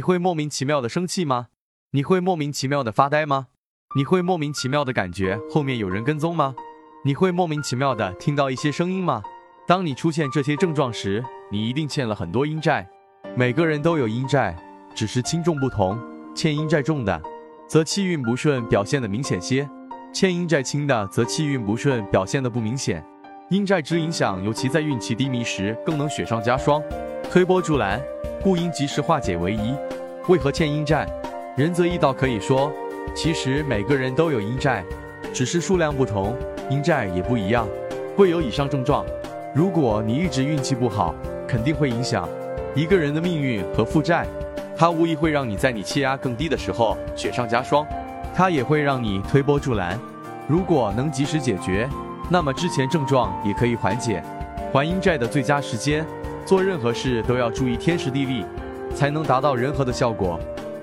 [0.00, 1.48] 你会莫名其妙的生气吗？
[1.90, 3.48] 你会莫名其妙的发呆吗？
[3.94, 6.54] 你会莫名其妙的感觉后面有人跟踪吗？
[7.04, 9.22] 你会莫名其妙的听到一些声音吗？
[9.68, 12.88] 当你出现这些症状时，你一定欠了很多阴债。
[13.36, 14.56] 每个人都有阴债，
[14.94, 16.00] 只是轻重不同。
[16.34, 17.20] 欠阴债重的，
[17.68, 19.68] 则气运不顺表现的明显些；
[20.14, 23.04] 欠阴债轻的，则气运不顺表现的不明显。
[23.50, 26.82] 阴债之影响，尤其在运气低迷时，更能雪上加霜，
[27.30, 28.00] 推波助澜，
[28.42, 29.74] 故应及时化解为宜。
[30.28, 31.06] 为何欠阴债？
[31.56, 32.70] 仁则易道可以说，
[33.14, 34.84] 其实每个人都有阴债，
[35.32, 36.36] 只是数量不同，
[36.68, 37.66] 阴债也不一样，
[38.16, 39.04] 会有以上症状。
[39.54, 41.14] 如果你一直运气不好，
[41.48, 42.28] 肯定会影响
[42.74, 44.26] 一个人的命运和负债。
[44.76, 47.84] 它无疑会让你在你气压更低的时候雪上加霜，
[48.34, 49.98] 它也会让你推波助澜。
[50.46, 51.88] 如果能及时解决，
[52.30, 54.22] 那么之前症状也可以缓解。
[54.72, 56.06] 还阴债的最佳时间，
[56.46, 58.44] 做任何事都要注意天时地利，
[58.94, 60.38] 才能达到人和的效果。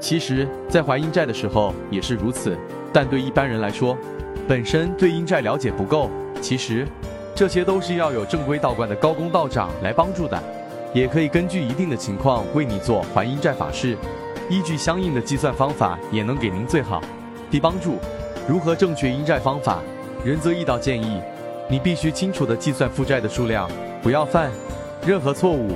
[0.00, 2.56] 其实，在还阴债的时候也是如此，
[2.92, 3.96] 但对一般人来说，
[4.48, 6.10] 本身对阴债了解不够。
[6.40, 6.86] 其实，
[7.34, 10.42] 这些都是要有正规道观的高公道长来帮助的，
[10.92, 13.96] 也可以根据一定的情况为你做还阴债法事，
[14.50, 17.00] 依据相应的计算方法，也能给您最好
[17.50, 17.98] 的帮助。
[18.48, 19.78] 如何正确阴债方法？
[20.24, 21.20] 仁则易道建议。
[21.70, 23.70] 你必须清楚地计算负债的数量，
[24.02, 24.50] 不要犯
[25.06, 25.70] 任何错误。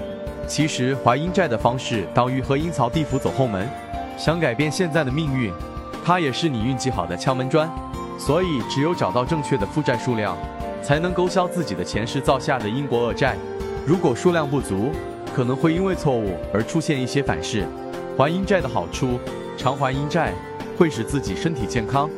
[0.46, 3.68] 其实还阴债的方式等于和阴曹地府走后门，
[4.16, 5.52] 想改变现在的命运，
[6.04, 7.68] 它也是你运气好的敲门砖。
[8.18, 10.36] 所以只有找到正确的负债数量，
[10.82, 13.36] 才能勾销自己的前世造下的因果恶债。
[13.86, 14.90] 如果数量不足，
[15.34, 17.66] 可能会因为错误而出现一些反噬。
[18.16, 19.20] 还阴债的好处，
[19.58, 20.32] 常还阴债
[20.78, 22.08] 会使自己身体健康，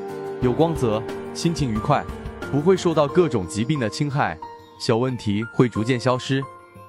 [0.40, 1.02] 有光泽，
[1.34, 2.04] 心情愉快。
[2.52, 4.38] 不会受到各种疾病的侵害，
[4.78, 6.42] 小问题会逐渐消失。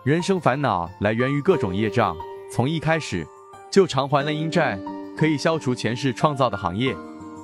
[0.06, 2.16] 人生烦恼来源于各种业障，
[2.50, 3.28] 从一开始
[3.70, 4.80] 就偿还了阴债，
[5.18, 6.96] 可以消除前世创造的行业。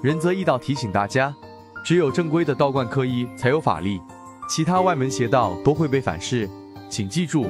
[0.01, 1.35] 仁则易道提醒大家，
[1.83, 4.01] 只有正规的道观科医才有法力，
[4.47, 6.49] 其他外门邪道都会被反噬，
[6.89, 7.45] 请记住。